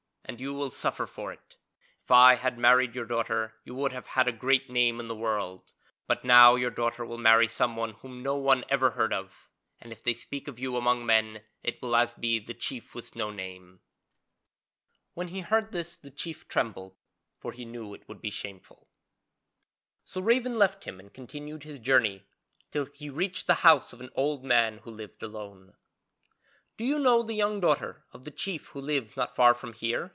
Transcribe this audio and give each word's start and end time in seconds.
'And 0.25 0.39
you 0.39 0.53
will 0.53 0.69
suffer 0.69 1.05
for 1.07 1.33
it. 1.33 1.57
If 2.05 2.09
I 2.09 2.35
had 2.35 2.57
married 2.57 2.95
your 2.95 3.03
daughter, 3.05 3.55
you 3.65 3.75
would 3.75 3.91
have 3.91 4.07
had 4.07 4.29
a 4.29 4.31
great 4.31 4.69
name 4.69 4.97
in 5.01 5.09
the 5.09 5.15
world, 5.15 5.73
but 6.07 6.23
now 6.23 6.55
your 6.55 6.69
daughter 6.71 7.05
will 7.05 7.17
marry 7.17 7.49
someone 7.49 7.95
whom 7.95 8.23
no 8.23 8.37
one 8.37 8.63
ever 8.69 8.91
heard 8.91 9.11
of, 9.11 9.49
and 9.81 9.91
if 9.91 10.01
they 10.05 10.13
speak 10.13 10.47
of 10.47 10.57
you 10.57 10.77
among 10.77 11.05
men 11.05 11.41
it 11.63 11.81
will 11.81 11.89
be 12.17 12.37
as 12.37 12.45
The 12.47 12.53
Chief 12.53 12.95
with 12.95 13.13
no 13.13 13.29
name.' 13.31 13.81
When 15.15 15.27
he 15.29 15.41
heard 15.41 15.73
this 15.73 15.97
the 15.97 16.09
chief 16.09 16.47
trembled, 16.47 16.95
for 17.37 17.51
he 17.51 17.65
knew 17.65 17.93
it 17.93 18.07
would 18.07 18.21
be 18.21 18.31
shameful. 18.31 18.87
So 20.05 20.21
Raven 20.21 20.57
left 20.57 20.85
him 20.85 20.97
and 20.97 21.13
continued 21.13 21.63
his 21.63 21.77
journey 21.77 22.23
till 22.71 22.85
he 22.85 23.09
reached 23.09 23.47
the 23.47 23.55
house 23.65 23.91
of 23.91 23.99
an 23.99 24.11
old 24.15 24.45
man 24.45 24.77
who 24.83 24.91
lived 24.91 25.21
alone. 25.21 25.73
'Do 26.77 26.85
you 26.85 26.99
know 26.99 27.21
the 27.21 27.33
young 27.35 27.59
daughter 27.59 28.05
of 28.13 28.23
the 28.23 28.31
chief 28.31 28.67
who 28.67 28.79
lives 28.79 29.17
not 29.17 29.35
far 29.35 29.53
from 29.53 29.73
here?' 29.73 30.09